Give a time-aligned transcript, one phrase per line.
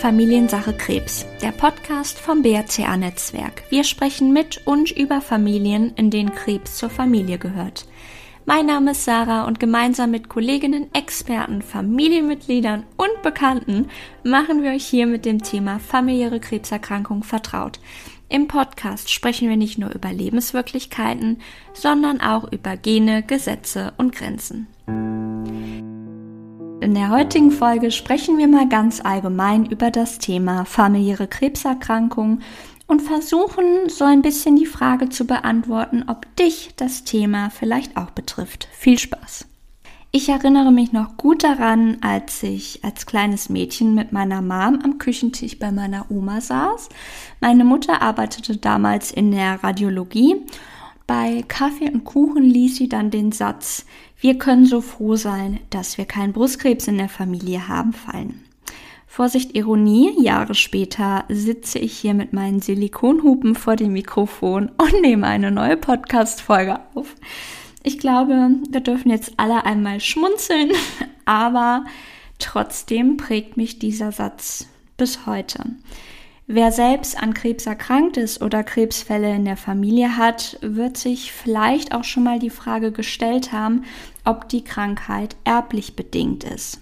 [0.00, 3.64] Familiensache Krebs, der Podcast vom BRCA-Netzwerk.
[3.70, 7.86] Wir sprechen mit und über Familien, in denen Krebs zur Familie gehört.
[8.44, 13.88] Mein Name ist Sarah und gemeinsam mit Kolleginnen, Experten, Familienmitgliedern und Bekannten
[14.22, 17.80] machen wir euch hier mit dem Thema familiäre Krebserkrankung vertraut.
[18.28, 21.40] Im Podcast sprechen wir nicht nur über Lebenswirklichkeiten,
[21.72, 24.66] sondern auch über Gene, Gesetze und Grenzen.
[26.80, 32.40] In der heutigen Folge sprechen wir mal ganz allgemein über das Thema familiäre Krebserkrankung
[32.86, 38.10] und versuchen so ein bisschen die Frage zu beantworten, ob dich das Thema vielleicht auch
[38.10, 38.68] betrifft.
[38.72, 39.46] Viel Spaß!
[40.12, 44.98] Ich erinnere mich noch gut daran, als ich als kleines Mädchen mit meiner Mom am
[44.98, 46.88] Küchentisch bei meiner Oma saß.
[47.40, 50.36] Meine Mutter arbeitete damals in der Radiologie.
[51.06, 53.86] Bei Kaffee und Kuchen ließ sie dann den Satz,
[54.18, 58.42] wir können so froh sein, dass wir keinen Brustkrebs in der Familie haben, fallen.
[59.06, 65.26] Vorsicht Ironie, Jahre später sitze ich hier mit meinen Silikonhupen vor dem Mikrofon und nehme
[65.26, 67.14] eine neue Podcast-Folge auf.
[67.82, 70.72] Ich glaube, wir dürfen jetzt alle einmal schmunzeln,
[71.24, 71.84] aber
[72.38, 75.64] trotzdem prägt mich dieser Satz bis heute.
[76.48, 81.92] Wer selbst an Krebs erkrankt ist oder Krebsfälle in der Familie hat, wird sich vielleicht
[81.92, 83.84] auch schon mal die Frage gestellt haben,
[84.24, 86.80] ob die Krankheit erblich bedingt ist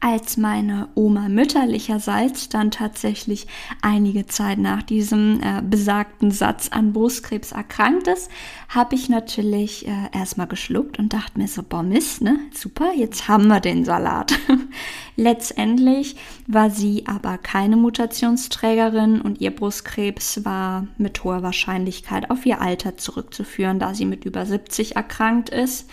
[0.00, 3.46] als meine Oma mütterlicherseits dann tatsächlich
[3.82, 8.30] einige Zeit nach diesem äh, besagten Satz an Brustkrebs erkrankt ist,
[8.68, 12.38] habe ich natürlich äh, erstmal geschluckt und dachte mir so, boah Mist, ne?
[12.54, 14.38] Super, jetzt haben wir den Salat.
[15.16, 22.60] Letztendlich war sie aber keine Mutationsträgerin und ihr Brustkrebs war mit hoher Wahrscheinlichkeit auf ihr
[22.60, 25.86] Alter zurückzuführen, da sie mit über 70 erkrankt ist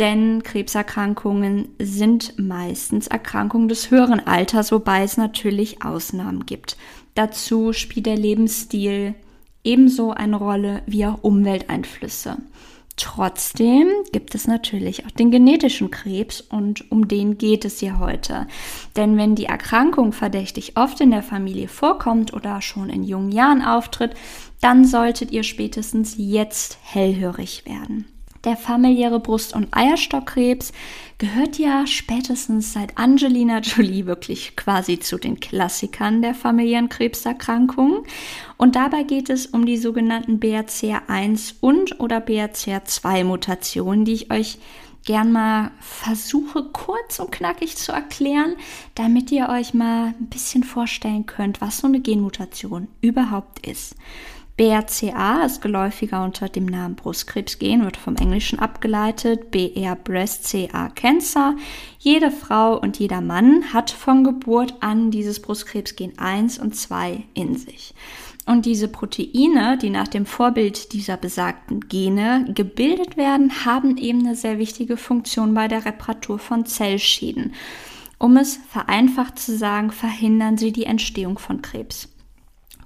[0.00, 6.78] denn Krebserkrankungen sind meistens Erkrankungen des höheren Alters, wobei es natürlich Ausnahmen gibt.
[7.14, 9.14] Dazu spielt der Lebensstil
[9.62, 12.38] ebenso eine Rolle wie auch Umwelteinflüsse.
[12.96, 18.46] Trotzdem gibt es natürlich auch den genetischen Krebs und um den geht es hier heute.
[18.96, 23.62] Denn wenn die Erkrankung verdächtig oft in der Familie vorkommt oder schon in jungen Jahren
[23.62, 24.14] auftritt,
[24.62, 28.06] dann solltet ihr spätestens jetzt hellhörig werden.
[28.44, 30.72] Der familiäre Brust- und Eierstockkrebs
[31.18, 37.98] gehört ja spätestens seit Angelina Jolie wirklich quasi zu den Klassikern der familiären Krebserkrankungen.
[38.56, 44.58] Und dabei geht es um die sogenannten BRCA1 und oder BRCA2 Mutationen, die ich euch
[45.04, 48.56] gern mal versuche kurz und knackig zu erklären,
[48.94, 53.96] damit ihr euch mal ein bisschen vorstellen könnt, was so eine Genmutation überhaupt ist.
[54.60, 59.50] BRCA ist geläufiger unter dem Namen Brustkrebsgen, wird vom Englischen abgeleitet.
[59.50, 61.56] BR Breast CA Cancer.
[61.98, 67.56] Jede Frau und jeder Mann hat von Geburt an dieses Brustkrebsgen 1 und 2 in
[67.56, 67.94] sich.
[68.50, 74.34] Und diese Proteine, die nach dem Vorbild dieser besagten Gene gebildet werden, haben eben eine
[74.34, 77.54] sehr wichtige Funktion bei der Reparatur von Zellschäden.
[78.18, 82.08] Um es vereinfacht zu sagen, verhindern sie die Entstehung von Krebs.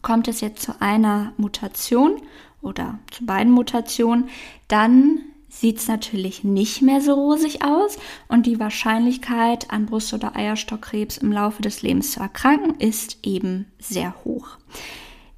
[0.03, 2.21] Kommt es jetzt zu einer Mutation
[2.61, 4.29] oder zu beiden Mutationen,
[4.69, 7.97] dann sieht es natürlich nicht mehr so rosig aus
[8.29, 13.65] und die Wahrscheinlichkeit, an Brust- oder Eierstockkrebs im Laufe des Lebens zu erkranken, ist eben
[13.79, 14.59] sehr hoch.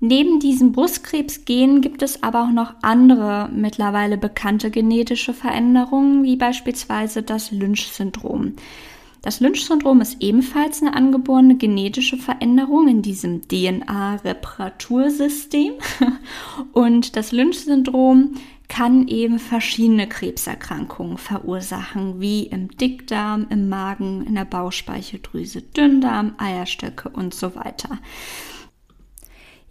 [0.00, 7.22] Neben diesem Brustkrebsgen gibt es aber auch noch andere mittlerweile bekannte genetische Veränderungen, wie beispielsweise
[7.22, 8.56] das Lynch-Syndrom.
[9.22, 15.72] Das Lynch-Syndrom ist ebenfalls eine angeborene genetische Veränderung in diesem DNA-Reparatursystem.
[16.72, 18.34] Und das Lynch-Syndrom
[18.68, 27.08] kann eben verschiedene Krebserkrankungen verursachen, wie im Dickdarm, im Magen, in der Bauchspeicheldrüse, Dünndarm, Eierstöcke
[27.08, 27.98] und so weiter.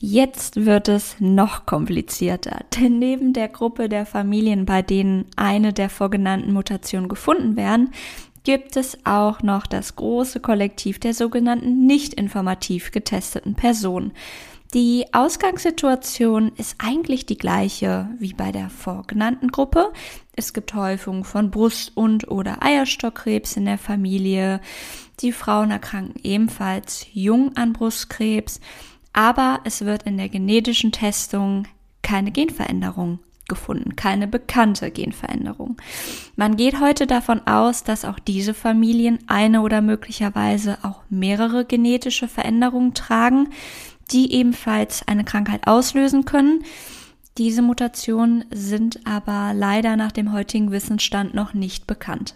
[0.07, 5.89] Jetzt wird es noch komplizierter, denn neben der Gruppe der Familien, bei denen eine der
[5.89, 7.89] vorgenannten Mutationen gefunden werden,
[8.43, 14.11] gibt es auch noch das große Kollektiv der sogenannten nicht informativ getesteten Personen.
[14.75, 19.91] Die Ausgangssituation ist eigentlich die gleiche wie bei der vorgenannten Gruppe.
[20.35, 24.61] Es gibt Häufung von Brust- und oder Eierstockkrebs in der Familie.
[25.21, 28.59] Die Frauen erkranken ebenfalls jung an Brustkrebs,
[29.15, 31.67] aber es wird in der genetischen Testung
[32.01, 35.77] keine Genveränderung gefunden, keine bekannte Genveränderung.
[36.35, 42.27] Man geht heute davon aus, dass auch diese Familien eine oder möglicherweise auch mehrere genetische
[42.27, 43.49] Veränderungen tragen,
[44.11, 46.63] die ebenfalls eine Krankheit auslösen können.
[47.37, 52.35] Diese Mutationen sind aber leider nach dem heutigen Wissensstand noch nicht bekannt.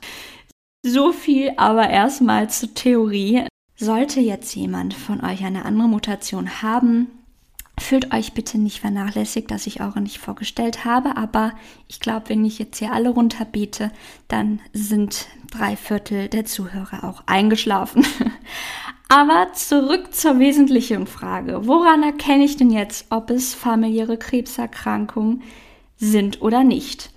[0.86, 3.48] So viel aber erstmal zur Theorie.
[3.82, 7.08] Sollte jetzt jemand von euch eine andere Mutation haben,
[7.80, 11.54] Fühlt euch bitte nicht vernachlässigt, dass ich eure nicht vorgestellt habe, aber
[11.88, 13.92] ich glaube, wenn ich jetzt hier alle runterbete,
[14.28, 18.06] dann sind drei Viertel der Zuhörer auch eingeschlafen.
[19.08, 21.68] aber zurück zur wesentlichen Frage.
[21.68, 25.42] Woran erkenne ich denn jetzt, ob es familiäre Krebserkrankungen
[25.98, 27.12] sind oder nicht?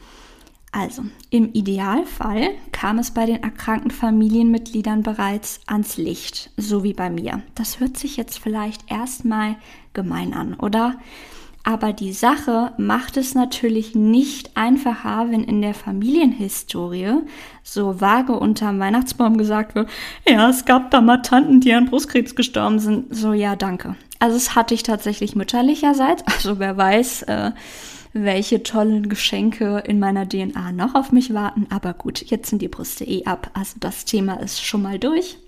[0.75, 7.11] Also, im Idealfall kam es bei den erkrankten Familienmitgliedern bereits ans Licht, so wie bei
[7.11, 7.43] mir.
[7.55, 9.57] Das hört sich jetzt vielleicht erstmal
[9.93, 10.95] gemein an, oder?
[11.65, 17.19] Aber die Sache macht es natürlich nicht einfacher, wenn in der Familienhistorie
[17.63, 19.89] so vage unterm Weihnachtsbaum gesagt wird,
[20.27, 23.15] ja, es gab da mal Tanten, die an Brustkrebs gestorben sind.
[23.15, 23.95] So, ja, danke.
[24.19, 26.25] Also es hatte ich tatsächlich mütterlicherseits.
[26.27, 27.53] Also wer weiß, äh,
[28.13, 31.67] welche tollen Geschenke in meiner DNA noch auf mich warten.
[31.71, 33.51] Aber gut, jetzt sind die Brüste eh ab.
[33.55, 35.39] Also das Thema ist schon mal durch.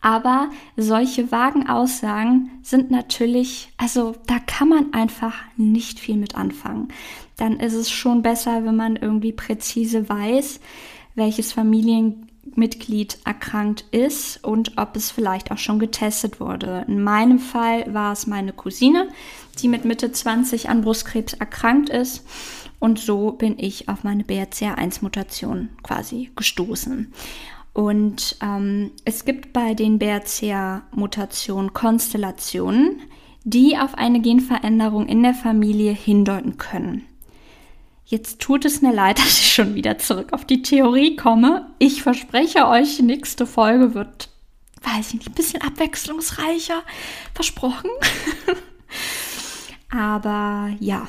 [0.00, 6.88] Aber solche vagen Aussagen sind natürlich, also da kann man einfach nicht viel mit anfangen.
[7.36, 10.58] Dann ist es schon besser, wenn man irgendwie präzise weiß,
[11.14, 11.52] welches
[12.42, 16.84] Familienmitglied erkrankt ist und ob es vielleicht auch schon getestet wurde.
[16.88, 19.08] In meinem Fall war es meine Cousine,
[19.58, 22.24] die mit Mitte 20 an Brustkrebs erkrankt ist.
[22.78, 27.12] Und so bin ich auf meine BRCA1-Mutation quasi gestoßen.
[27.74, 33.00] Und ähm, es gibt bei den BRCA-Mutationen Konstellationen,
[33.44, 37.06] die auf eine Genveränderung in der Familie hindeuten können.
[38.12, 41.70] Jetzt tut es mir leid, dass ich schon wieder zurück auf die Theorie komme.
[41.78, 44.28] Ich verspreche euch, die nächste Folge wird,
[44.82, 46.82] weiß ich nicht, ein bisschen abwechslungsreicher.
[47.32, 47.88] Versprochen.
[49.90, 51.08] Aber ja,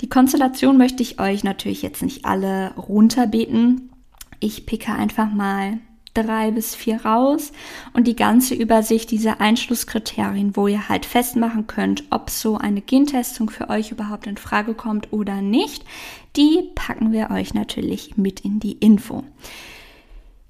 [0.00, 3.90] die Konstellation möchte ich euch natürlich jetzt nicht alle runterbeten.
[4.38, 5.80] Ich picke einfach mal
[6.16, 7.52] drei bis vier raus
[7.92, 13.50] und die ganze Übersicht dieser Einschlusskriterien, wo ihr halt festmachen könnt, ob so eine Gentestung
[13.50, 15.84] für euch überhaupt in Frage kommt oder nicht,
[16.36, 19.24] die packen wir euch natürlich mit in die Info.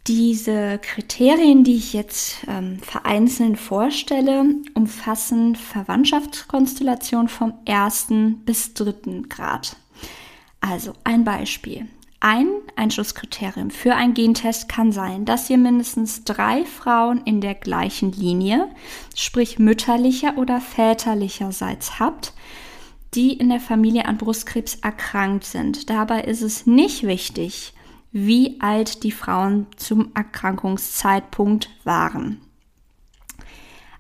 [0.07, 9.77] Diese Kriterien, die ich jetzt ähm, vereinzelt vorstelle, umfassen Verwandtschaftskonstellationen vom ersten bis dritten Grad.
[10.61, 11.89] Also ein Beispiel.
[12.21, 18.13] Ein Einschlusskriterium für einen Gentest kann sein, dass ihr mindestens drei Frauen in der gleichen
[18.13, 18.69] Linie,
[19.15, 22.33] sprich mütterlicher oder väterlicherseits habt,
[23.15, 25.91] die in der Familie an Brustkrebs erkrankt sind.
[25.91, 27.75] Dabei ist es nicht wichtig,
[28.13, 32.41] wie alt die Frauen zum Erkrankungszeitpunkt waren.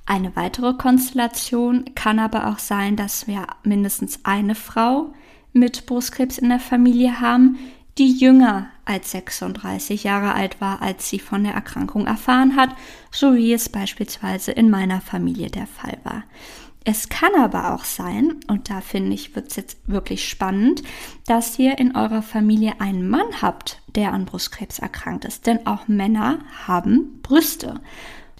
[0.06, 5.12] Eine weitere Konstellation kann aber auch sein, dass wir mindestens eine Frau
[5.52, 7.58] mit Brustkrebs in der Familie haben,
[7.98, 12.70] die jünger als 36 Jahre alt war, als sie von der Erkrankung erfahren hat,
[13.10, 16.24] so wie es beispielsweise in meiner Familie der Fall war.
[16.88, 20.84] Es kann aber auch sein, und da finde ich, wird es jetzt wirklich spannend,
[21.26, 25.48] dass ihr in eurer Familie einen Mann habt, der an Brustkrebs erkrankt ist.
[25.48, 26.38] Denn auch Männer
[26.68, 27.80] haben Brüste.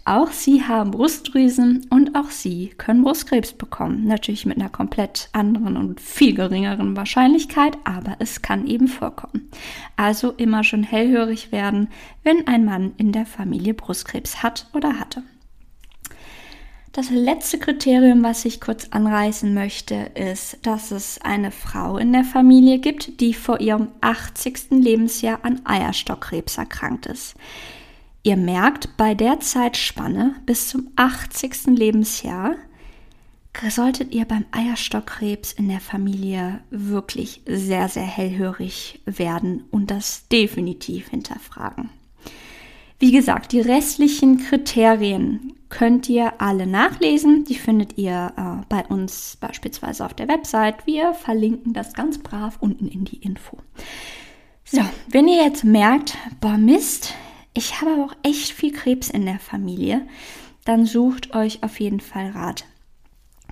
[0.08, 4.06] Auch sie haben Brustdrüsen und auch sie können Brustkrebs bekommen.
[4.06, 9.50] Natürlich mit einer komplett anderen und viel geringeren Wahrscheinlichkeit, aber es kann eben vorkommen.
[9.96, 11.88] Also immer schon hellhörig werden,
[12.22, 15.24] wenn ein Mann in der Familie Brustkrebs hat oder hatte.
[16.92, 22.24] Das letzte Kriterium, was ich kurz anreißen möchte, ist, dass es eine Frau in der
[22.24, 24.70] Familie gibt, die vor ihrem 80.
[24.70, 27.34] Lebensjahr an Eierstockkrebs erkrankt ist.
[28.26, 31.66] Ihr merkt, bei der Zeitspanne bis zum 80.
[31.66, 32.56] Lebensjahr
[33.68, 41.10] solltet ihr beim Eierstockkrebs in der Familie wirklich sehr, sehr hellhörig werden und das definitiv
[41.10, 41.90] hinterfragen.
[42.98, 47.44] Wie gesagt, die restlichen Kriterien könnt ihr alle nachlesen.
[47.44, 50.84] Die findet ihr äh, bei uns beispielsweise auf der Website.
[50.84, 53.58] Wir verlinken das ganz brav unten in die Info.
[54.64, 54.80] So,
[55.12, 57.14] wenn ihr jetzt merkt, boah Mist,
[57.56, 60.06] ich habe aber auch echt viel Krebs in der Familie,
[60.64, 62.64] dann sucht euch auf jeden Fall Rat.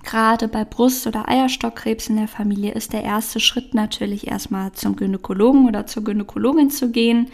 [0.03, 4.95] Gerade bei Brust- oder Eierstockkrebs in der Familie ist der erste Schritt natürlich erstmal zum
[4.95, 7.31] Gynäkologen oder zur Gynäkologin zu gehen.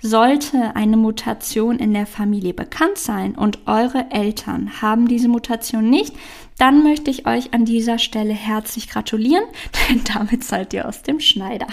[0.00, 6.14] Sollte eine Mutation in der Familie bekannt sein und eure Eltern haben diese Mutation nicht,
[6.58, 9.44] dann möchte ich euch an dieser Stelle herzlich gratulieren,
[9.88, 11.66] denn damit seid ihr aus dem Schneider.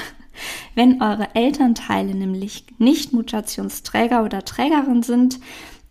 [0.76, 5.40] Wenn eure Elternteile nämlich nicht Mutationsträger oder Trägerin sind,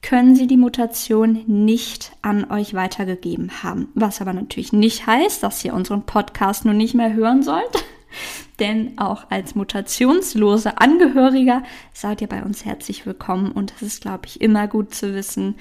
[0.02, 3.88] können sie die Mutation nicht an euch weitergegeben haben.
[3.95, 7.85] Was aber natürlich nicht heißt, dass ihr unseren Podcast nun nicht mehr hören sollt.
[8.59, 14.26] Denn auch als mutationslose Angehöriger seid ihr bei uns herzlich willkommen und das ist, glaube
[14.26, 15.54] ich, immer gut zu wissen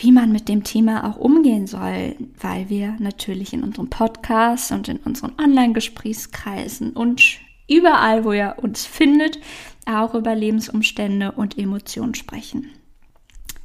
[0.00, 4.88] wie man mit dem Thema auch umgehen soll, weil wir natürlich in unserem Podcast und
[4.88, 9.38] in unseren Online-Gesprächskreisen und überall, wo ihr uns findet,
[9.86, 12.70] auch über Lebensumstände und Emotionen sprechen.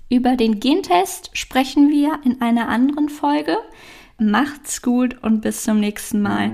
[0.10, 3.57] Über den Gentest sprechen wir in einer anderen Folge.
[4.19, 6.51] Macht's gut und bis zum nächsten Mal.